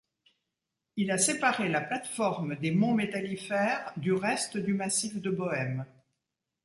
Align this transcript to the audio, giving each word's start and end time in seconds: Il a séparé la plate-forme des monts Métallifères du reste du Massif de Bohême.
Il 0.95 1.11
a 1.11 1.19
séparé 1.19 1.69
la 1.69 1.79
plate-forme 1.79 2.55
des 2.55 2.71
monts 2.71 2.95
Métallifères 2.95 3.93
du 3.97 4.13
reste 4.13 4.57
du 4.57 4.73
Massif 4.73 5.21
de 5.21 5.29
Bohême. 5.29 5.85